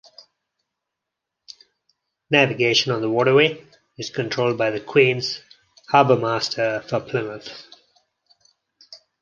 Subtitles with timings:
[2.31, 3.63] Navigation on the waterway
[3.99, 5.41] is controlled by the Queen's
[5.89, 7.67] Harbour Master for Plymouth.